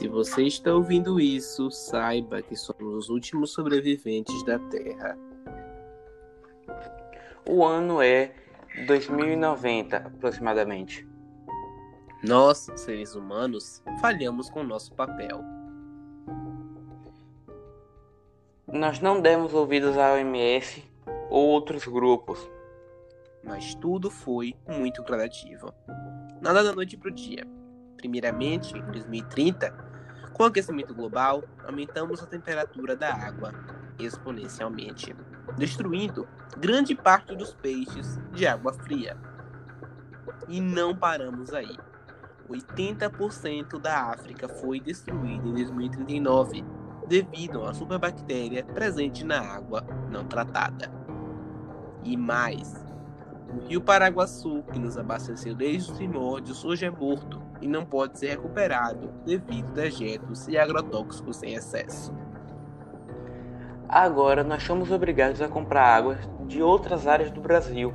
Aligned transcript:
Se 0.00 0.08
você 0.08 0.44
está 0.44 0.72
ouvindo 0.74 1.20
isso, 1.20 1.70
saiba 1.70 2.40
que 2.40 2.56
somos 2.56 2.94
os 2.94 3.08
últimos 3.10 3.52
sobreviventes 3.52 4.42
da 4.46 4.58
Terra. 4.58 5.14
O 7.46 7.62
ano 7.66 8.00
é 8.00 8.32
2090 8.86 9.98
aproximadamente. 9.98 11.06
Nós, 12.24 12.66
seres 12.76 13.14
humanos, 13.14 13.82
falhamos 14.00 14.48
com 14.48 14.62
nosso 14.62 14.90
papel. 14.94 15.44
Nós 18.72 19.00
não 19.00 19.20
demos 19.20 19.52
ouvidos 19.52 19.98
à 19.98 20.14
OMS 20.14 20.82
ou 21.28 21.46
outros 21.48 21.86
grupos. 21.86 22.40
Mas 23.44 23.74
tudo 23.74 24.10
foi 24.10 24.54
muito 24.66 25.02
gradativo. 25.02 25.74
Nada 26.40 26.64
da 26.64 26.72
noite 26.72 26.96
para 26.96 27.10
o 27.10 27.14
dia. 27.14 27.59
Primeiramente, 28.00 28.74
em 28.74 28.82
2030, 28.82 29.70
com 30.32 30.44
o 30.44 30.46
aquecimento 30.46 30.94
global, 30.94 31.44
aumentamos 31.66 32.22
a 32.22 32.26
temperatura 32.26 32.96
da 32.96 33.12
água 33.12 33.52
exponencialmente, 33.98 35.14
destruindo 35.58 36.26
grande 36.56 36.94
parte 36.94 37.36
dos 37.36 37.52
peixes 37.52 38.18
de 38.32 38.46
água 38.46 38.72
fria. 38.72 39.18
E 40.48 40.62
não 40.62 40.96
paramos 40.96 41.52
aí. 41.52 41.76
80% 42.48 43.78
da 43.78 44.04
África 44.04 44.48
foi 44.48 44.80
destruída 44.80 45.46
em 45.46 45.52
2039 45.52 46.64
devido 47.06 47.60
uma 47.60 47.74
superbactéria 47.74 48.64
presente 48.64 49.24
na 49.24 49.40
água 49.40 49.84
não 50.10 50.24
tratada. 50.24 50.90
E 52.02 52.16
mais, 52.16 52.82
o 53.52 53.66
rio 53.66 53.80
Paraguaçu, 53.80 54.62
que 54.72 54.78
nos 54.78 54.96
abasteceu 54.96 55.54
desde 55.54 55.90
os 55.90 55.96
primórdios, 55.96 56.64
hoje 56.64 56.86
é 56.86 56.90
morto 56.90 57.42
e 57.60 57.66
não 57.66 57.84
pode 57.84 58.18
ser 58.18 58.28
recuperado 58.30 59.10
devido 59.24 59.68
a 59.70 59.82
dejetos 59.82 60.46
e 60.46 60.56
agrotóxicos 60.56 61.42
em 61.42 61.54
excesso. 61.54 62.14
Agora 63.88 64.44
nós 64.44 64.62
somos 64.62 64.92
obrigados 64.92 65.42
a 65.42 65.48
comprar 65.48 65.84
água 65.84 66.18
de 66.46 66.62
outras 66.62 67.08
áreas 67.08 67.30
do 67.30 67.40
Brasil. 67.40 67.92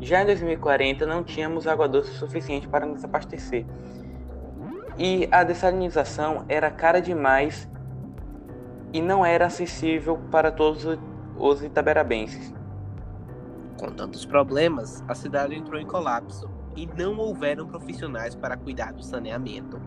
Já 0.00 0.22
em 0.22 0.26
2040 0.26 1.06
não 1.06 1.22
tínhamos 1.22 1.66
água 1.66 1.86
doce 1.86 2.12
suficiente 2.14 2.66
para 2.66 2.86
nos 2.86 3.04
abastecer. 3.04 3.64
E 4.98 5.28
a 5.30 5.44
dessalinização 5.44 6.44
era 6.48 6.70
cara 6.70 7.00
demais 7.00 7.70
e 8.92 9.00
não 9.00 9.24
era 9.24 9.46
acessível 9.46 10.18
para 10.30 10.50
todos 10.50 10.84
os 11.38 11.62
itaberabenses. 11.62 12.59
Com 13.80 13.90
tantos 13.90 14.26
problemas, 14.26 15.02
a 15.08 15.14
cidade 15.14 15.54
entrou 15.54 15.80
em 15.80 15.86
colapso 15.86 16.50
e 16.76 16.86
não 16.86 17.16
houveram 17.16 17.66
profissionais 17.66 18.34
para 18.34 18.54
cuidar 18.54 18.92
do 18.92 19.02
saneamento. 19.02 19.80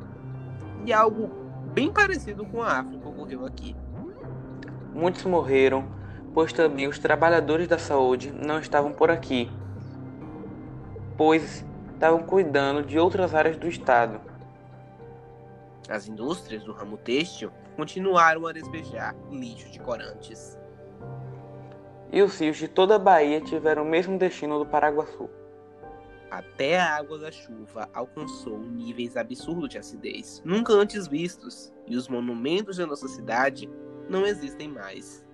E 0.83 0.91
algo 0.91 1.29
bem 1.75 1.93
parecido 1.93 2.43
com 2.43 2.63
a 2.63 2.79
África 2.79 3.07
ocorreu 3.07 3.45
aqui. 3.45 3.75
Muitos 4.91 5.23
morreram, 5.25 5.85
pois 6.33 6.51
também 6.51 6.87
os 6.87 6.97
trabalhadores 6.97 7.67
da 7.67 7.77
saúde 7.77 8.31
não 8.31 8.57
estavam 8.57 8.91
por 8.91 9.11
aqui, 9.11 9.47
pois 11.15 11.63
estavam 11.93 12.23
cuidando 12.23 12.83
de 12.83 12.97
outras 12.97 13.35
áreas 13.35 13.57
do 13.57 13.67
estado. 13.67 14.19
As 15.87 16.07
indústrias 16.07 16.63
do 16.63 16.73
ramo 16.73 16.97
têxtil 16.97 17.51
continuaram 17.75 18.47
a 18.47 18.53
despejar 18.53 19.15
lixo 19.29 19.69
de 19.69 19.79
corantes 19.79 20.57
e 22.13 22.21
os 22.21 22.39
rios 22.39 22.57
de 22.57 22.67
toda 22.67 22.95
a 22.95 22.99
Bahia 22.99 23.41
tiveram 23.41 23.81
o 23.81 23.89
mesmo 23.89 24.19
destino 24.19 24.59
do 24.59 24.67
Paraguaçu. 24.67 25.27
Até 26.29 26.79
a 26.79 26.95
água 26.95 27.17
da 27.17 27.31
chuva 27.31 27.89
alcançou 27.91 28.59
níveis 28.59 29.17
absurdos 29.17 29.69
de 29.69 29.79
acidez, 29.79 30.39
nunca 30.45 30.73
antes 30.73 31.07
vistos, 31.07 31.73
e 31.87 31.97
os 31.97 32.07
monumentos 32.07 32.77
da 32.77 32.85
nossa 32.85 33.07
cidade 33.07 33.67
não 34.07 34.27
existem 34.27 34.67
mais. 34.67 35.25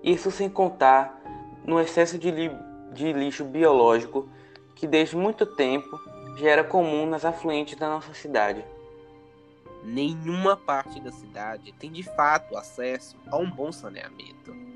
Isso 0.00 0.30
sem 0.30 0.48
contar 0.48 1.20
no 1.64 1.80
excesso 1.80 2.18
de, 2.18 2.30
li 2.30 2.50
de 2.92 3.12
lixo 3.12 3.44
biológico 3.44 4.28
que 4.76 4.86
desde 4.86 5.16
muito 5.16 5.44
tempo 5.44 6.00
já 6.36 6.50
era 6.50 6.62
comum 6.62 7.04
nas 7.04 7.24
afluentes 7.24 7.76
da 7.76 7.88
nossa 7.88 8.14
cidade. 8.14 8.64
Nenhuma 9.82 10.56
parte 10.56 11.00
da 11.00 11.10
cidade 11.10 11.74
tem 11.80 11.90
de 11.90 12.04
fato 12.04 12.56
acesso 12.56 13.16
a 13.26 13.36
um 13.36 13.50
bom 13.50 13.72
saneamento 13.72 14.67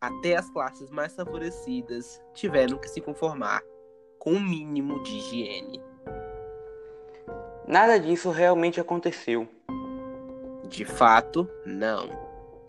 até 0.00 0.36
as 0.36 0.48
classes 0.50 0.90
mais 0.90 1.14
favorecidas 1.14 2.20
tiveram 2.32 2.78
que 2.78 2.88
se 2.88 3.00
conformar 3.00 3.62
com 4.18 4.32
o 4.32 4.36
um 4.36 4.40
mínimo 4.40 5.02
de 5.02 5.18
higiene. 5.18 5.82
Nada 7.66 7.98
disso 8.00 8.30
realmente 8.30 8.80
aconteceu. 8.80 9.46
De 10.68 10.84
fato, 10.84 11.48
não. 11.66 12.08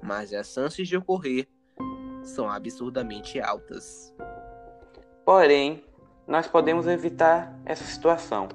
Mas 0.03 0.33
as 0.33 0.47
chances 0.47 0.87
de 0.87 0.97
ocorrer 0.97 1.47
são 2.23 2.49
absurdamente 2.49 3.39
altas. 3.39 4.13
Porém, 5.25 5.83
nós 6.27 6.47
podemos 6.47 6.85
evitar 6.85 7.57
essa 7.65 7.83
situação. 7.83 8.49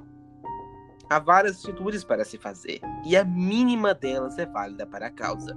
Há 1.09 1.19
várias 1.19 1.63
atitudes 1.65 2.05
para 2.05 2.25
se 2.25 2.37
fazer, 2.37 2.81
e 3.05 3.17
a 3.17 3.25
mínima 3.25 3.95
delas 3.95 4.39
é 4.39 4.47
válida 4.47 4.85
para 4.87 5.07
a 5.07 5.11
causa. 5.11 5.57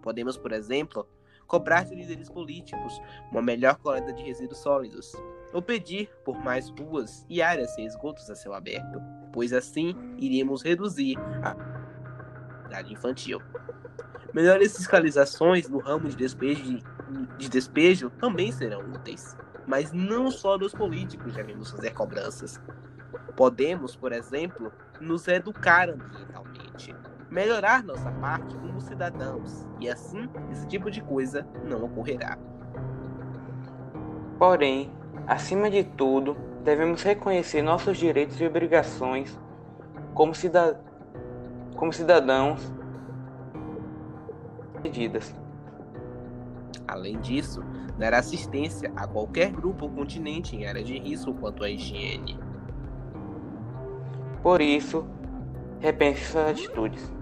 Podemos, 0.00 0.38
por 0.38 0.52
exemplo, 0.52 1.06
cobrar 1.46 1.84
de 1.84 1.94
líderes 1.94 2.28
políticos 2.28 3.00
uma 3.30 3.42
melhor 3.42 3.76
coleta 3.76 4.12
de 4.12 4.22
resíduos 4.22 4.58
sólidos, 4.58 5.12
ou 5.52 5.62
pedir 5.62 6.10
por 6.24 6.38
mais 6.38 6.68
ruas 6.68 7.24
e 7.28 7.40
áreas 7.40 7.74
sem 7.74 7.86
esgotos 7.86 8.28
a 8.30 8.34
céu 8.34 8.52
aberto, 8.52 9.00
pois 9.32 9.52
assim 9.52 9.94
iríamos 10.18 10.62
reduzir 10.62 11.16
a 11.42 11.56
idade 12.66 12.92
infantil. 12.92 13.40
Melhores 14.34 14.76
fiscalizações 14.76 15.68
no 15.68 15.78
ramo 15.78 16.08
de 16.08 16.16
despejo, 16.16 16.78
de 17.38 17.48
despejo 17.48 18.10
também 18.10 18.52
serão 18.52 18.80
úteis, 18.92 19.36
mas 19.66 19.92
não 19.92 20.30
só 20.30 20.58
dos 20.58 20.72
políticos 20.74 21.34
devemos 21.34 21.70
fazer 21.70 21.92
cobranças. 21.92 22.60
Podemos, 23.34 23.94
por 23.96 24.12
exemplo, 24.12 24.72
nos 25.00 25.26
educar 25.28 25.88
ambientalmente, 25.88 26.94
melhorar 27.36 27.84
nossa 27.84 28.10
parte 28.12 28.56
como 28.56 28.80
cidadãos, 28.80 29.68
e 29.78 29.90
assim 29.90 30.26
esse 30.50 30.66
tipo 30.66 30.90
de 30.90 31.02
coisa 31.02 31.46
não 31.68 31.84
ocorrerá. 31.84 32.38
Porém, 34.38 34.90
acima 35.26 35.68
de 35.68 35.84
tudo, 35.84 36.34
devemos 36.64 37.02
reconhecer 37.02 37.60
nossos 37.60 37.98
direitos 37.98 38.40
e 38.40 38.46
obrigações 38.46 39.38
como, 40.14 40.34
cidad... 40.34 40.78
como 41.76 41.92
cidadãos 41.92 42.72
medidas. 44.82 45.34
Além 46.88 47.20
disso, 47.20 47.62
dar 47.98 48.14
assistência 48.14 48.90
a 48.96 49.06
qualquer 49.06 49.50
grupo 49.50 49.84
ou 49.84 49.90
continente 49.90 50.56
em 50.56 50.66
área 50.66 50.82
de 50.82 50.98
risco 50.98 51.34
quanto 51.34 51.62
à 51.62 51.68
higiene. 51.68 52.40
Por 54.42 54.62
isso, 54.62 55.06
repense 55.80 56.24
suas 56.24 56.48
atitudes 56.52 57.15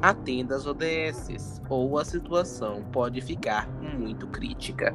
atenda 0.00 0.56
às 0.56 0.66
ODSs, 0.66 1.60
ou 1.68 1.98
a 1.98 2.04
situação 2.04 2.82
pode 2.92 3.20
ficar 3.20 3.68
muito 3.80 4.26
crítica. 4.26 4.94